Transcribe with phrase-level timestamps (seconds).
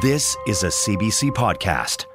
[0.00, 2.06] This is a CBC podcast.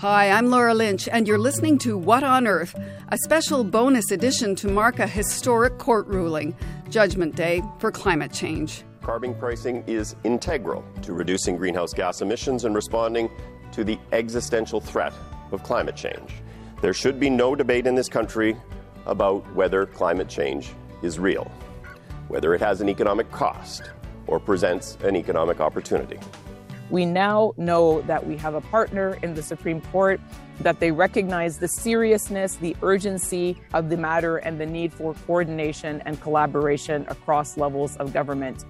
[0.00, 2.78] Hi, I'm Laura Lynch, and you're listening to What on Earth,
[3.08, 6.54] a special bonus edition to mark a historic court ruling,
[6.90, 8.82] Judgment Day for climate change.
[9.00, 13.30] Carbon pricing is integral to reducing greenhouse gas emissions and responding
[13.72, 15.14] to the existential threat
[15.50, 16.34] of climate change.
[16.82, 18.54] There should be no debate in this country
[19.06, 21.50] about whether climate change is real,
[22.28, 23.92] whether it has an economic cost
[24.26, 26.18] or presents an economic opportunity.
[26.88, 30.20] We now know that we have a partner in the Supreme Court,
[30.60, 36.00] that they recognize the seriousness, the urgency of the matter, and the need for coordination
[36.06, 38.64] and collaboration across levels of government.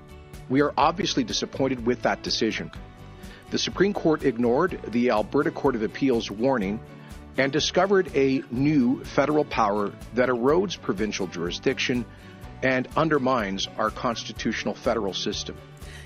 [0.48, 2.70] We are obviously disappointed with that decision.
[3.50, 6.81] The Supreme Court ignored the Alberta Court of Appeals warning
[7.36, 12.05] and discovered a new federal power that erodes provincial jurisdiction
[12.67, 15.56] and undermines our constitutional federal system.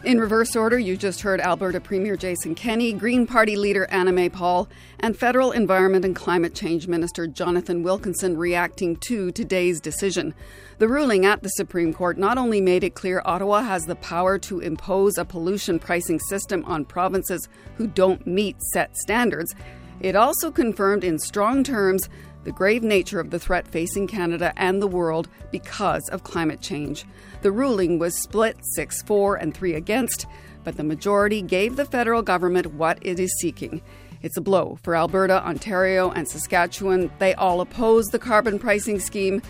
[0.05, 4.69] In reverse order, you just heard Alberta Premier Jason Kenney, Green Party leader Annamie Paul,
[4.99, 10.35] and Federal Environment and Climate Change Minister Jonathan Wilkinson reacting to today's decision.
[10.79, 14.39] The ruling at the Supreme Court not only made it clear Ottawa has the power
[14.41, 19.55] to impose a pollution pricing system on provinces who don't meet set standards,
[20.01, 22.09] it also confirmed in strong terms
[22.45, 27.05] the grave nature of the threat facing Canada and the world because of climate change.
[27.43, 30.27] The ruling was split 6 4 and 3 against,
[30.65, 33.83] but the majority gave the federal government what it is seeking.
[34.23, 37.11] It's a blow for Alberta, Ontario, and Saskatchewan.
[37.19, 39.41] They all oppose the carbon pricing scheme.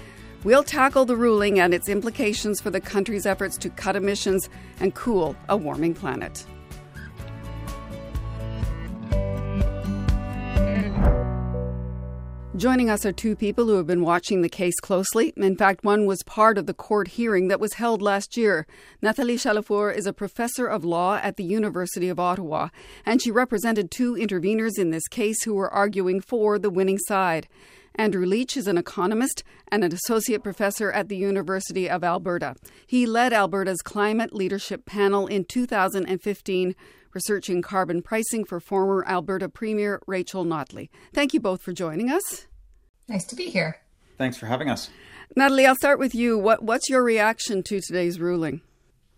[0.45, 4.49] We'll tackle the ruling and its implications for the country's efforts to cut emissions
[4.79, 6.47] and cool a warming planet.
[12.61, 15.33] Joining us are two people who have been watching the case closely.
[15.35, 18.67] In fact, one was part of the court hearing that was held last year.
[19.01, 22.69] Nathalie Chalifour is a professor of law at the University of Ottawa,
[23.07, 27.49] and she represented two interveners in this case who were arguing for the winning side.
[27.95, 32.57] Andrew Leach is an economist and an associate professor at the University of Alberta.
[32.87, 36.75] He led Alberta's climate leadership panel in 2015
[37.15, 40.91] researching carbon pricing for former Alberta Premier Rachel Notley.
[41.15, 42.47] Thank you both for joining us.
[43.11, 43.77] Nice to be here.
[44.19, 44.89] Thanks for having us.
[45.35, 46.39] Nathalie, I'll start with you.
[46.39, 48.61] What, what's your reaction to today's ruling?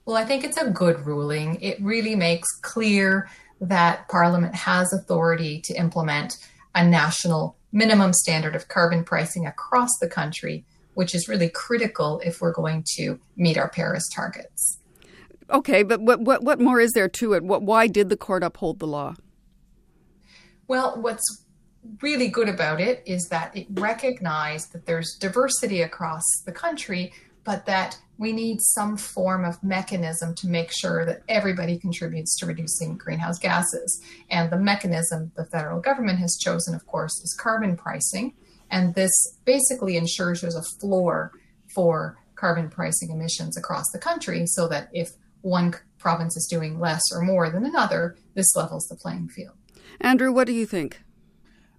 [0.06, 1.60] Well, I think it's a good ruling.
[1.60, 3.28] It really makes clear
[3.60, 6.38] that Parliament has authority to implement
[6.74, 10.64] a national minimum standard of carbon pricing across the country,
[10.94, 14.78] which is really critical if we're going to meet our Paris targets.
[15.50, 17.44] Okay, but what, what, what more is there to it?
[17.44, 19.16] What, why did the court uphold the law?
[20.66, 21.41] Well, what's
[22.00, 27.12] really good about it is that it recognized that there's diversity across the country,
[27.44, 32.46] but that we need some form of mechanism to make sure that everybody contributes to
[32.46, 34.00] reducing greenhouse gases.
[34.30, 38.34] And the mechanism the federal government has chosen, of course, is carbon pricing.
[38.70, 39.10] And this
[39.44, 41.32] basically ensures there's a floor
[41.74, 45.10] for carbon pricing emissions across the country so that if
[45.40, 49.54] one province is doing less or more than another, this levels the playing field.
[50.00, 51.00] Andrew, what do you think?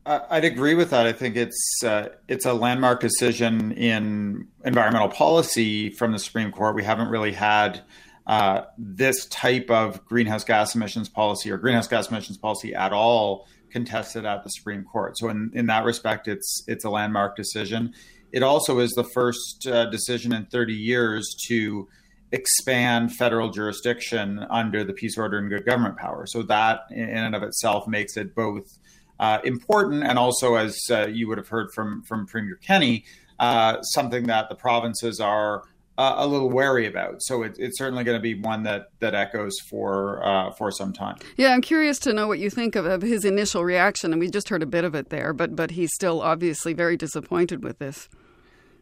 [0.05, 1.05] I'd agree with that.
[1.05, 6.75] I think it's uh, it's a landmark decision in environmental policy from the Supreme Court.
[6.75, 7.81] We haven't really had
[8.27, 13.47] uh, this type of greenhouse gas emissions policy or greenhouse gas emissions policy at all
[13.69, 15.17] contested at the Supreme Court.
[15.17, 17.93] So in, in that respect, it's it's a landmark decision.
[18.33, 21.87] It also is the first uh, decision in 30 years to
[22.33, 26.25] expand federal jurisdiction under the peace order and good government power.
[26.25, 28.79] So that in and of itself makes it both
[29.19, 33.05] uh, important and also, as uh, you would have heard from from Premier Kenney,
[33.39, 35.63] uh, something that the provinces are
[35.97, 37.21] uh, a little wary about.
[37.21, 40.93] So it, it's certainly going to be one that that echoes for uh, for some
[40.93, 41.17] time.
[41.37, 44.29] Yeah, I'm curious to know what you think of, of his initial reaction, and we
[44.29, 47.79] just heard a bit of it there, but but he's still obviously very disappointed with
[47.79, 48.09] this.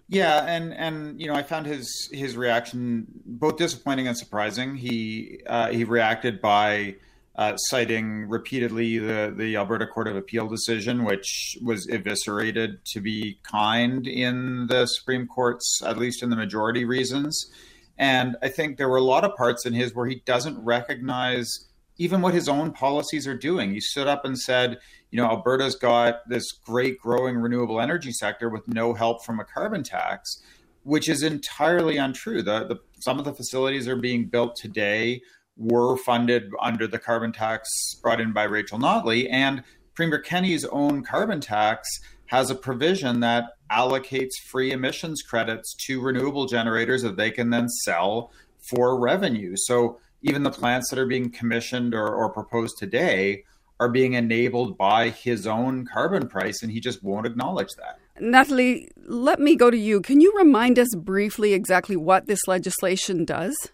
[0.08, 4.76] Yeah, and and you know I found his his reaction both disappointing and surprising.
[4.76, 6.96] He uh, he reacted by
[7.36, 13.40] uh, citing repeatedly the the Alberta Court of Appeal decision, which was eviscerated to be
[13.44, 17.52] kind in the Supreme Court's at least in the majority reasons,
[17.98, 21.68] And I think there were a lot of parts in his where he doesn't recognize
[21.98, 23.72] even what his own policies are doing.
[23.72, 24.80] He stood up and said,
[25.12, 29.46] you know, Alberta's got this great growing renewable energy sector with no help from a
[29.46, 30.42] carbon tax,
[30.84, 32.42] which is entirely untrue.
[32.42, 35.22] The, the some of the facilities are being built today
[35.58, 37.70] were funded under the carbon tax
[38.02, 39.64] brought in by Rachel Notley, and
[39.96, 41.88] Premier Kenney's own carbon tax
[42.28, 47.68] has a provision that allocates free emissions credits to renewable generators that they can then
[47.68, 48.32] sell
[48.70, 49.54] for revenue.
[49.56, 53.44] So even the plants that are being commissioned or, or proposed today
[53.80, 58.00] are being enabled by his own carbon price, and he just won't acknowledge that.
[58.20, 60.02] Nathalie, let me go to you.
[60.02, 63.72] Can you remind us briefly exactly what this legislation does?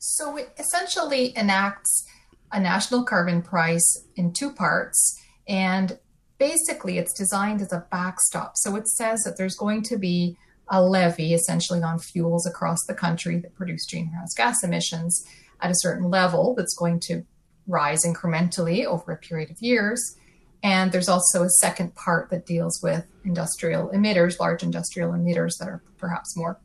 [0.00, 2.06] So it essentially enacts
[2.50, 5.98] a national carbon price in two parts, and
[6.38, 8.52] basically it's designed as a backstop.
[8.56, 10.38] So it says that there's going to be
[10.68, 15.22] a levy essentially on fuels across the country that produce greenhouse gas emissions
[15.60, 17.22] at a certain level that's going to
[17.66, 20.16] rise incrementally over a period of years.
[20.62, 25.68] And there's also a second part that deals with industrial emitters, large industrial emitters that
[25.68, 26.58] are perhaps more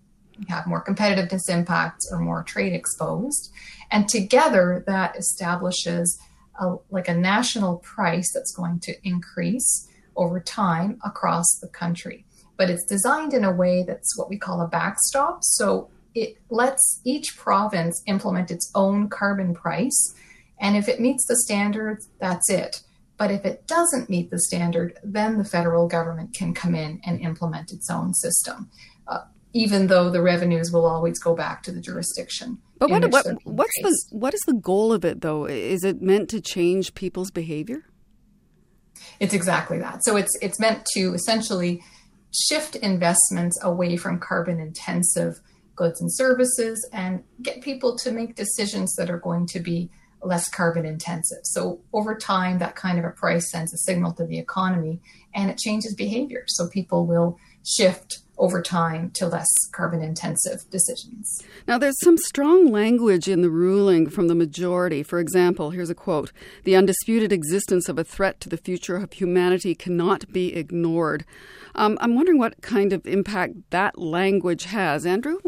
[0.48, 3.52] have more competitiveness impacts or more trade exposed.
[3.92, 6.20] And together that establishes
[6.60, 12.26] a, like a national price that's going to increase over time across the country
[12.58, 15.40] but it's designed in a way that's what we call a backstop.
[15.44, 20.16] So it lets each province implement its own carbon price.
[20.60, 22.82] And if it meets the standards, that's it.
[23.18, 27.20] But if it doesn't meet the standard, then the federal government can come in and
[27.20, 28.70] implement its own system,
[29.08, 29.22] uh,
[29.56, 32.58] even though the revenues will always go back to the jurisdiction.
[32.78, 35.46] But what, what what's the what is the goal of it though?
[35.46, 37.86] Is it meant to change people's behavior?
[39.22, 40.04] It's exactly that.
[40.04, 41.82] So it's it's meant to essentially
[42.50, 45.40] shift investments away from carbon intensive
[45.78, 49.90] goods and services and get people to make decisions that are going to be
[50.22, 51.40] less carbon intensive.
[51.44, 55.00] So over time, that kind of a price sends a signal to the economy
[55.34, 56.44] and it changes behavior.
[56.48, 61.42] So people will shift over time to less carbon intensive decisions.
[61.68, 65.04] Now, there's some strong language in the ruling from the majority.
[65.04, 66.32] For example, here's a quote
[66.64, 71.26] The undisputed existence of a threat to the future of humanity cannot be ignored.
[71.76, 75.06] Um, I'm wondering what kind of impact that language has.
[75.06, 75.40] Andrew?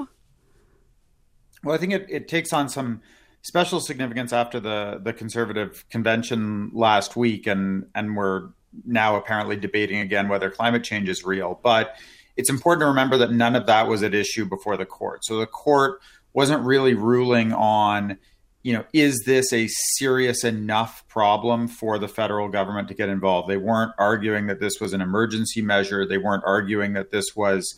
[1.63, 3.01] Well, I think it, it takes on some
[3.42, 8.50] special significance after the, the conservative convention last week, and, and we're
[8.86, 11.60] now apparently debating again whether climate change is real.
[11.63, 11.95] But
[12.38, 15.25] it's important to remember that none of that was at issue before the court.
[15.25, 16.00] So the court
[16.34, 18.18] wasn't really ruling on,
[18.62, 19.68] you know, is this a
[19.98, 23.50] serious enough problem for the federal government to get involved?
[23.50, 26.06] They weren't arguing that this was an emergency measure.
[26.06, 27.75] They weren't arguing that this was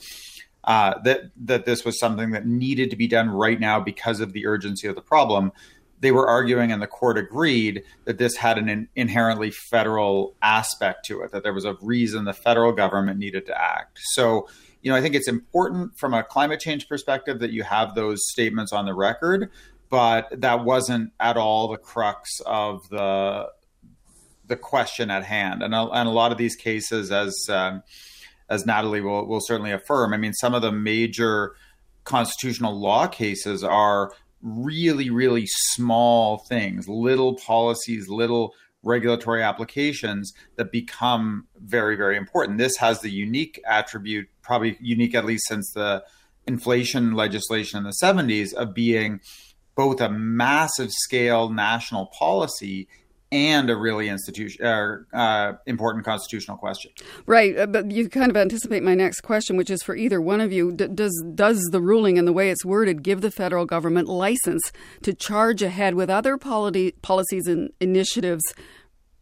[0.65, 4.33] uh, that that this was something that needed to be done right now because of
[4.33, 5.53] the urgency of the problem
[6.01, 11.05] they were arguing, and the court agreed that this had an in- inherently federal aspect
[11.05, 13.99] to it, that there was a reason the federal government needed to act.
[14.13, 14.47] So,
[14.81, 18.19] you know, I think it's important from a climate change perspective that you have those
[18.29, 19.49] statements on the record,
[19.89, 23.49] but that wasn't at all the crux of the
[24.47, 25.61] the question at hand.
[25.61, 27.83] And a, and a lot of these cases, as um,
[28.49, 31.55] as Nathalie will will certainly affirm, I mean, some of the major
[32.03, 34.11] constitutional law cases are
[34.41, 38.53] really, really small things, little policies, little
[38.83, 42.57] regulatory applications that become very, very important.
[42.57, 46.03] This has the unique attribute, probably unique at least since the
[46.47, 49.19] inflation legislation in the 70s, of being
[49.75, 52.87] both a massive scale national policy
[53.31, 56.91] and a really institution uh, uh, important constitutional question.
[57.25, 60.41] Right, uh, but you kind of anticipate my next question, which is for either one
[60.41, 63.65] of you: D- does does the ruling and the way it's worded give the federal
[63.65, 64.71] government license
[65.03, 68.43] to charge ahead with other policies and initiatives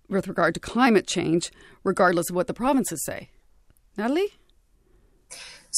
[0.10, 1.52] with regard to climate change,
[1.84, 3.30] regardless of what the provinces say?
[3.98, 4.34] Nathalie.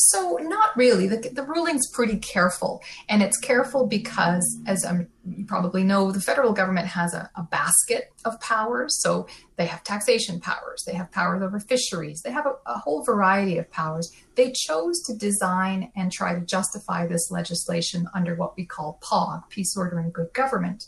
[0.01, 1.07] So, not really.
[1.07, 2.81] The, the ruling's pretty careful.
[3.09, 7.43] And it's careful because, as um, you probably know, the federal government has a, a,
[7.43, 8.97] basket of powers.
[9.01, 9.27] So,
[9.57, 13.57] they have taxation powers, they have powers over fisheries, they have a, a whole variety
[13.57, 14.09] of powers.
[14.35, 19.49] They chose to design and try to justify this legislation under what we call POG,
[19.49, 20.85] Peace, Order, and Good Government.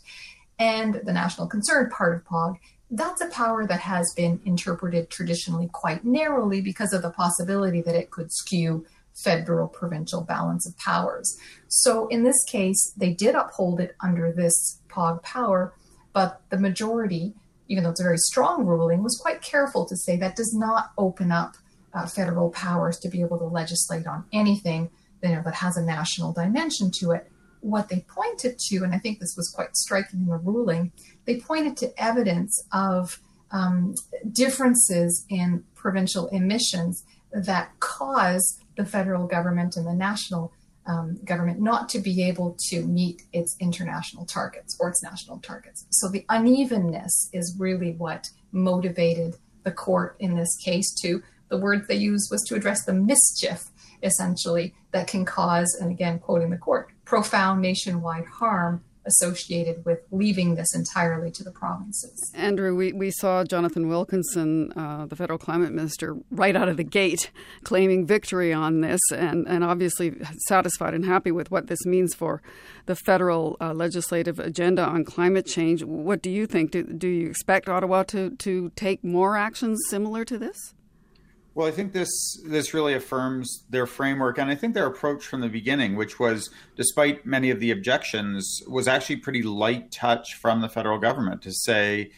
[0.58, 2.56] And the national concern part of POG
[2.94, 7.94] that's a power that has been interpreted traditionally quite narrowly because of the possibility that
[7.94, 11.36] it could skew federal provincial balance of powers.
[11.68, 15.74] So in this case, they did uphold it under this POG power,
[16.12, 17.34] but the majority,
[17.68, 20.92] even though it's a very strong ruling, was quite careful to say that does not
[20.98, 21.56] open up
[21.94, 24.90] uh, federal powers to be able to legislate on anything
[25.22, 27.30] you know, that has a national dimension to it.
[27.60, 30.90] What they pointed to, and I think this was quite striking in the ruling,
[31.26, 33.20] they pointed to evidence of
[33.52, 33.94] um,
[34.32, 40.52] differences in provincial emissions that cause the federal government and the national
[40.86, 45.86] um, government not to be able to meet its international targets or its national targets.
[45.90, 51.86] So the unevenness is really what motivated the court in this case to the word
[51.86, 53.70] they used was to address the mischief
[54.02, 60.54] essentially that can cause and again quoting the court profound nationwide harm associated with leaving
[60.54, 62.30] this entirely to the provinces.
[62.34, 66.84] Andrew, we, we saw Jonathan Wilkinson, uh, the federal climate minister, right out of the
[66.84, 67.30] gate
[67.64, 70.14] claiming victory on this and, and obviously
[70.46, 72.42] satisfied and happy with what this means for
[72.86, 75.82] the federal uh, legislative agenda on climate change.
[75.82, 76.70] What do you think?
[76.70, 80.74] Do, do you expect Ottawa to, to take more actions similar to this?
[81.54, 82.08] Well, I think this
[82.46, 86.48] this really affirms their framework, and I think their approach from the beginning, which was,
[86.76, 91.52] despite many of the objections, was actually pretty light touch from the federal government to
[91.52, 92.10] say,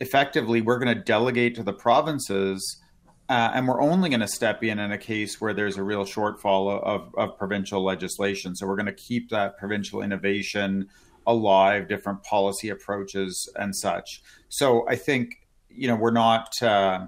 [0.00, 2.80] effectively, we're going to delegate to the provinces,
[3.28, 6.04] uh, and we're only going to step in in a case where there's a real
[6.04, 8.56] shortfall of, of provincial legislation.
[8.56, 10.88] So we're going to keep that provincial innovation
[11.28, 14.20] alive, different policy approaches, and such.
[14.48, 16.60] So I think you know we're not.
[16.60, 17.06] Uh,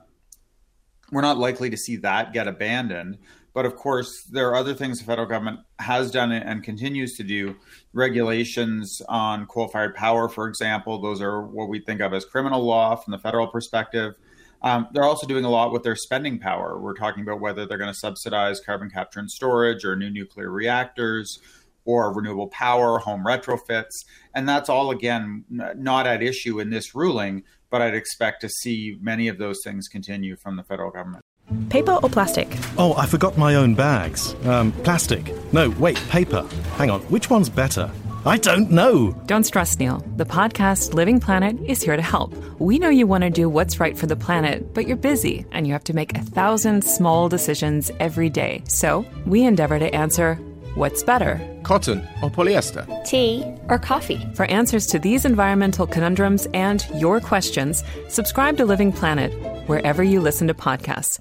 [1.12, 3.18] we're not likely to see that get abandoned.
[3.54, 7.22] But of course, there are other things the federal government has done and continues to
[7.22, 7.54] do.
[7.92, 12.64] Regulations on coal fired power, for example, those are what we think of as criminal
[12.64, 14.14] law from the federal perspective.
[14.62, 16.80] Um, they're also doing a lot with their spending power.
[16.80, 20.50] We're talking about whether they're going to subsidize carbon capture and storage or new nuclear
[20.50, 21.40] reactors
[21.84, 24.04] or renewable power, home retrofits.
[24.34, 28.98] And that's all, again, not at issue in this ruling, but I'd expect to see
[29.00, 31.24] many of those things continue from the federal government.
[31.68, 32.48] Paper or plastic?
[32.78, 34.34] Oh, I forgot my own bags.
[34.46, 35.32] Um, plastic.
[35.52, 36.46] No, wait, paper.
[36.76, 37.90] Hang on, which one's better?
[38.24, 39.10] I don't know.
[39.26, 39.98] Don't stress, Neil.
[40.16, 42.32] The podcast Living Planet is here to help.
[42.60, 45.66] We know you want to do what's right for the planet, but you're busy and
[45.66, 48.62] you have to make a thousand small decisions every day.
[48.68, 50.38] So we endeavor to answer
[50.74, 51.38] What's better?
[51.64, 52.86] Cotton or polyester?
[53.04, 54.26] Tea or coffee?
[54.32, 59.34] For answers to these environmental conundrums and your questions, subscribe to Living Planet
[59.68, 61.18] wherever you listen to podcasts.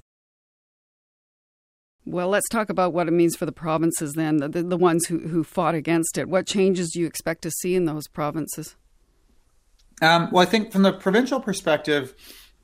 [2.06, 5.18] Well, let's talk about what it means for the provinces then, the, the ones who,
[5.18, 6.30] who fought against it.
[6.30, 8.74] What changes do you expect to see in those provinces?
[10.00, 12.14] Um, well, I think from the provincial perspective,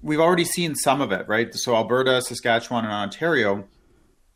[0.00, 1.54] we've already seen some of it, right?
[1.54, 3.68] So Alberta, Saskatchewan, and Ontario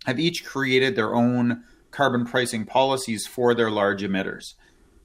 [0.05, 4.55] have each created their own carbon pricing policies for their large emitters.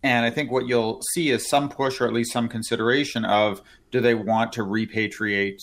[0.03, 3.61] And I think what you'll see is some push or at least some consideration of
[3.91, 5.59] do they want to repatriate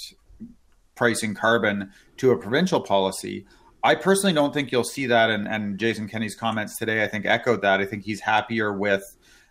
[0.94, 3.46] pricing carbon to a provincial policy?
[3.82, 5.30] I personally don't think you'll see that.
[5.30, 7.80] And, and Jason Kenney's comments today, I think, echoed that.
[7.80, 9.04] I think he's happier with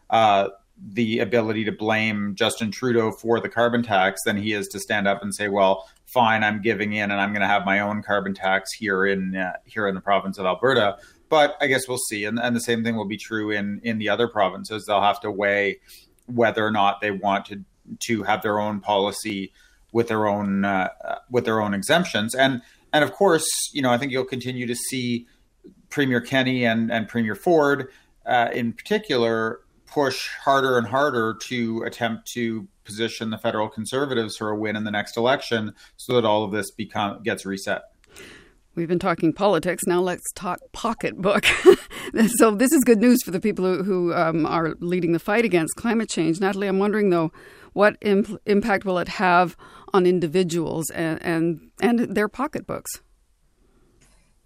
[0.09, 0.49] uh,
[0.89, 5.07] the ability to blame Justin Trudeau for the carbon tax than he is to stand
[5.07, 8.01] up and say, well, fine, I'm giving in and I'm going to have my own
[8.01, 10.97] carbon tax here in uh, here in the province of Alberta
[11.33, 12.25] but I guess we'll see.
[12.25, 14.85] And, and the same thing will be true in in the other provinces.
[14.85, 15.79] They'll have to weigh
[16.27, 17.63] whether or not they want to
[18.07, 19.51] to have their own policy
[19.91, 20.89] with their own uh,
[21.31, 22.35] with their own exemptions.
[22.35, 22.61] And
[22.93, 25.25] and of course, you know, I think you'll continue to see
[25.89, 27.89] Premier Kenney and and Premier Ford,
[28.27, 34.51] uh, in particular, push harder and harder to attempt to position the federal conservatives for
[34.51, 37.81] a win in the next election, so that all of this become gets reset.
[38.75, 39.83] We've been talking politics.
[39.85, 41.45] Now let's talk pocketbook.
[42.37, 45.45] so this is good news for the people who, who um, are leading the fight
[45.45, 46.39] against climate change.
[46.39, 47.31] Nathalie, I'm wondering though,
[47.73, 49.55] what imp- impact will it have
[49.93, 53.01] on individuals and, and and their pocketbooks?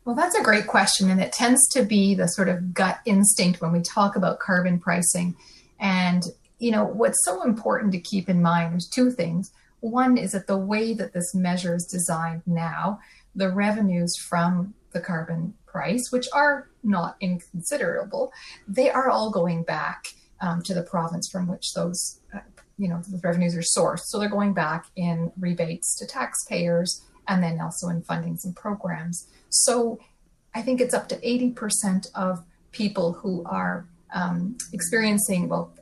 [0.04, 3.62] Well, that's a great question, and it tends to be the sort of gut instinct
[3.62, 5.36] when we talk about carbon pricing.
[5.80, 6.24] And
[6.60, 8.74] you know what's so important to keep in mind.
[8.74, 9.52] There's two things.
[9.80, 13.00] One is that the way that this measure is designed now
[13.38, 18.34] the revenues from the carbon price, which are not inconsiderable,
[18.68, 20.08] they are all going back
[20.42, 22.40] um, to the province from which those, uh,
[22.78, 24.02] you know, the revenues are sourced.
[24.06, 29.28] So they're going back in rebates to taxpayers and then also in fundings and programs.
[29.50, 30.00] So
[30.56, 35.74] I think it's up to 80% of people who are um, experiencing, well,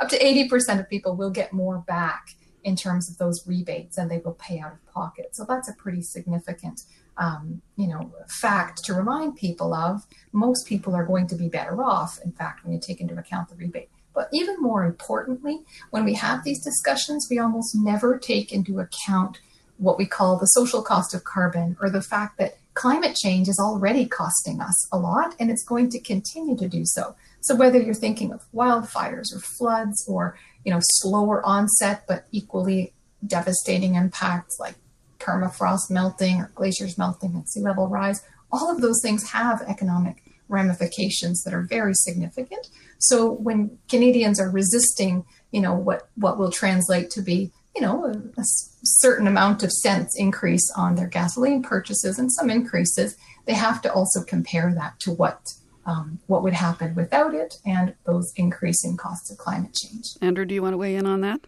[0.00, 2.28] up to 80% of people will get more back
[2.64, 5.36] in terms of those rebates and they will pay out of pocket.
[5.36, 6.80] So that's a pretty significant,
[7.18, 10.02] um, you know, fact to remind people of.
[10.32, 13.50] Most people are going to be better off, in fact, when you take into account
[13.50, 13.90] the rebate.
[14.14, 19.40] But even more importantly, when we have these discussions, we almost never take into account
[19.76, 23.58] what we call the social cost of carbon or the fact that climate change is
[23.58, 27.14] already costing us a lot and it's going to continue to do so.
[27.40, 32.92] So whether you're thinking of wildfires or floods or, you know, slower onset but equally
[33.26, 34.74] devastating impacts like
[35.18, 40.22] permafrost melting or glaciers melting and sea level rise, all of those things have economic
[40.48, 42.68] ramifications that are very significant.
[42.98, 48.04] So when Canadians are resisting, you know, what what will translate to be, you know,
[48.04, 53.16] a, a certain amount of cents increase on their gasoline purchases and some increases,
[53.46, 55.40] they have to also compare that to what
[55.86, 60.16] um, what would happen without it and those increasing costs of climate change.
[60.20, 61.40] Andrew, do you want to weigh in on that?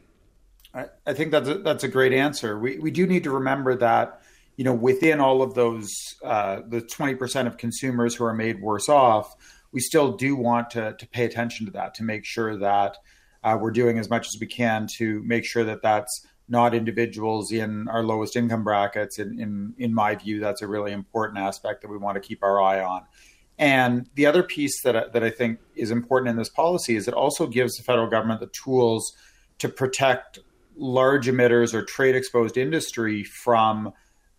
[0.74, 2.58] I, I think that's a, that's a great answer.
[2.58, 4.22] We we do need to remember that
[4.56, 5.90] you know within all of those
[6.22, 9.34] uh, the twenty percent of consumers who are made worse off,
[9.72, 12.98] we still do want to to pay attention to that to make sure that
[13.42, 17.50] uh, we're doing as much as we can to make sure that that's not individuals
[17.52, 19.18] in our lowest income brackets.
[19.18, 22.42] In, in, in my view, that's a really important aspect that we want to keep
[22.42, 23.02] our eye on.
[23.58, 27.14] And the other piece that that I think is important in this policy is it
[27.14, 29.12] also gives the federal government the tools
[29.58, 30.38] to protect
[30.76, 33.92] large emitters or trade exposed industry from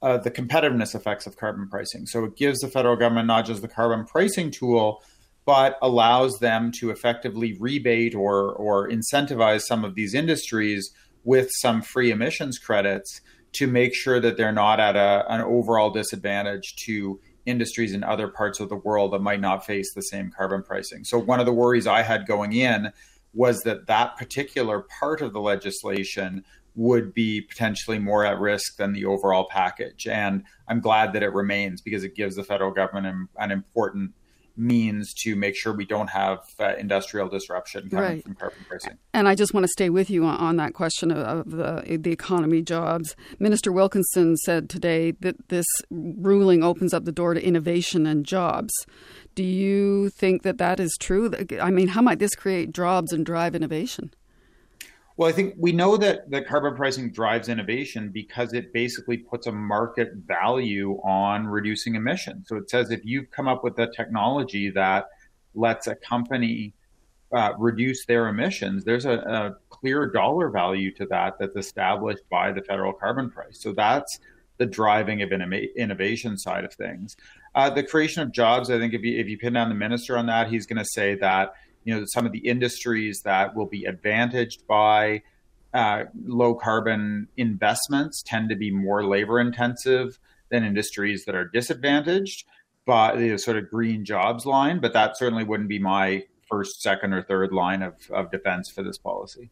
[0.03, 2.05] uh, the competitiveness effects of carbon pricing.
[2.05, 5.01] So it gives the federal government not just the carbon pricing tool,
[5.45, 10.91] but allows them to effectively rebate or or incentivize some of these industries
[11.23, 13.21] with some free emissions credits
[13.53, 18.27] to make sure that they're not at a, an overall disadvantage to industries in other
[18.27, 21.03] parts of the world that might not face the same carbon pricing.
[21.03, 22.91] So one of the worries I had going in
[23.33, 26.43] was that that particular part of the legislation
[26.75, 30.07] would be potentially more at risk than the overall package.
[30.07, 34.13] And I'm glad that it remains because it gives the federal government an, an important
[34.57, 38.23] means to make sure we don't have uh, industrial disruption coming right.
[38.23, 38.97] from carbon pricing.
[39.13, 41.97] And I just want to stay with you on, on that question of, of the,
[41.97, 43.15] the economy jobs.
[43.39, 48.73] Minister Wilkinson said today that this ruling opens up the door to innovation and jobs.
[49.35, 51.31] Do you think that that is true?
[51.61, 54.11] I mean, how might this create jobs and drive innovation?
[55.17, 59.47] Well, I think we know that the carbon pricing drives innovation because it basically puts
[59.47, 62.47] a market value on reducing emissions.
[62.47, 65.07] So it says if you've come up with a technology that
[65.55, 66.75] lets a company
[67.35, 72.51] uh, reduce their emissions, there's a, a, clear dollar value to that that's established by
[72.51, 73.59] the federal carbon price.
[73.59, 74.19] So that's
[74.57, 77.15] the driving of innovation side of things.
[77.53, 80.17] Uh, the creation of jobs, I think if you if you pin down the minister
[80.17, 81.53] on that, he's going to say that
[81.87, 85.21] you know some of the industries that will be advantaged by
[85.73, 90.19] uh, low carbon investments tend to be more labor intensive
[90.51, 92.43] than industries that are disadvantaged
[92.85, 94.81] by the sort of green jobs line.
[94.81, 98.83] But that certainly wouldn't be my first, second, or third line of, of defense for
[98.83, 99.49] this policy.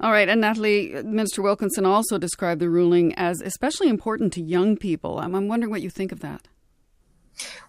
[0.00, 4.76] All right, and Nathalie, Minister Wilkinson also described the ruling as especially important to young
[4.76, 5.20] people.
[5.20, 6.48] I'm, I'm wondering what you think of that.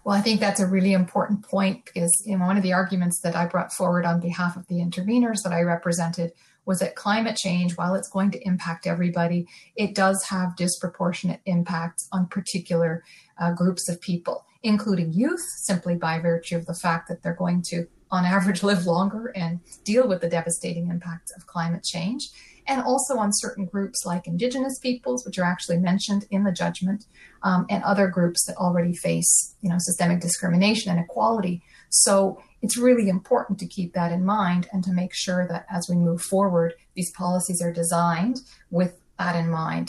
[0.04, 3.46] Well, I think that's a really important point because one of the arguments that I
[3.46, 6.32] brought forward on behalf of the interveners that I represented
[6.66, 12.08] was that climate change, while it's going to impact everybody, it does have disproportionate impacts
[12.12, 13.02] on particular
[13.40, 17.62] uh, groups of people, including youth, simply by virtue of the fact that they're going
[17.62, 22.28] to, on average, live longer and deal with the devastating impacts of climate change
[22.66, 27.06] and also on certain groups like Indigenous peoples, which are actually mentioned in the judgment,
[27.42, 31.62] um, and other groups that already face, you know, systemic discrimination and equality.
[31.90, 35.86] So it's really important to keep that in mind and to make sure that as
[35.88, 38.36] we move forward, these policies are designed
[38.70, 39.88] with that in mind.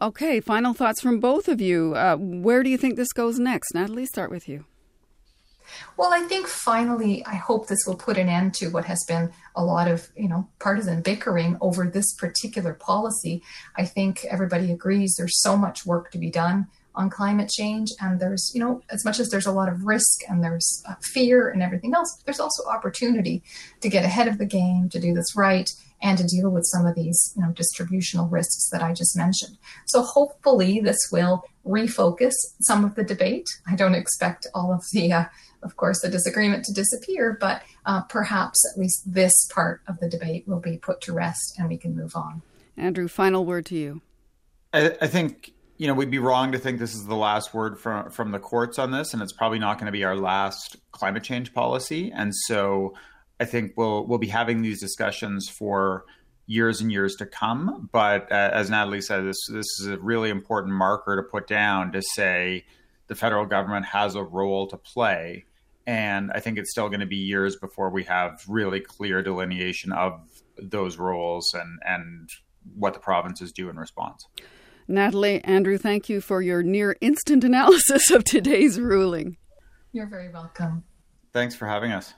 [0.00, 1.94] Okay, final thoughts from both of you.
[1.94, 3.74] Uh, where do you think this goes next?
[3.74, 4.64] Nathalie, start with you.
[5.96, 9.32] Well, I think finally, I hope this will put an end to what has been
[9.54, 13.42] a lot of, you know, partisan bickering over this particular policy.
[13.76, 18.18] I think everybody agrees there's so much work to be done on climate change, and
[18.18, 21.48] there's, you know, as much as there's a lot of risk and there's uh, fear
[21.48, 23.40] and everything else, there's also opportunity
[23.80, 25.70] to get ahead of the game, to do this right,
[26.02, 29.58] and to deal with some of these, you know, distributional risks that I just mentioned.
[29.86, 33.46] So hopefully, this will refocus some of the debate.
[33.68, 35.24] I don't expect all of the uh,
[35.62, 40.08] of course, the disagreement to disappear, but uh, perhaps at least this part of the
[40.08, 42.42] debate will be put to rest and we can move on.
[42.76, 44.00] Andrew, final word to you.
[44.72, 47.78] I, I think you know we'd be wrong to think this is the last word
[47.78, 50.76] from from the courts on this, and it's probably not going to be our last
[50.92, 52.12] climate change policy.
[52.14, 52.94] And so,
[53.40, 56.04] I think we'll we'll be having these discussions for
[56.46, 57.88] years and years to come.
[57.92, 61.92] But uh, as Nathalie said, this this is a really important marker to put down
[61.92, 62.64] to say
[63.08, 65.44] the federal government has a role to play
[65.88, 69.90] and I think it's still going to be years before we have really clear delineation
[69.90, 70.20] of
[70.58, 72.28] those roles and and
[72.74, 74.26] what the provinces do in response.
[74.86, 79.38] Nathalie, Andrew, thank you for your near instant analysis of today's ruling.
[79.92, 80.84] You're very welcome.
[81.32, 82.12] Thanks for having us.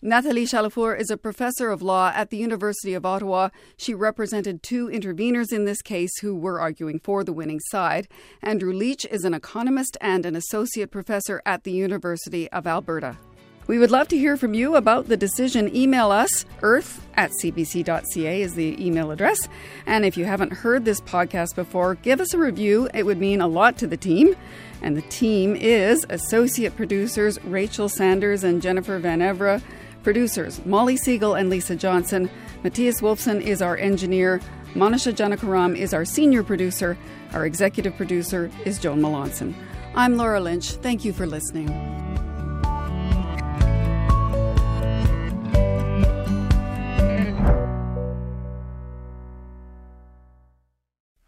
[0.00, 3.48] Nathalie Chalifour is a professor of law at the University of Ottawa.
[3.76, 8.06] She represented two interveners in this case who were arguing for the winning side.
[8.40, 13.18] Andrew Leach is an economist and an associate professor at the University of Alberta.
[13.66, 15.74] We would love to hear from you about the decision.
[15.74, 19.48] Email us, earth at cbc.ca is the email address.
[19.84, 22.88] And if you haven't heard this podcast before, give us a review.
[22.94, 24.36] It would mean a lot to the team.
[24.80, 29.60] And the team is associate producers Rachel Sanders and Jennifer Van Evera.
[30.08, 32.30] Producers Molly Siegel and Lisa Johnson.
[32.64, 34.40] Matthias Wolfson is our engineer.
[34.72, 36.96] Monisha Janakaram is our senior producer.
[37.34, 39.54] Our executive producer is Joan Melanson.
[39.94, 40.70] I'm Laura Lynch.
[40.70, 41.68] Thank you for listening.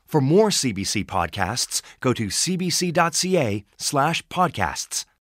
[0.07, 5.05] For more CBC podcasts, go to cbc.ca slash podcasts.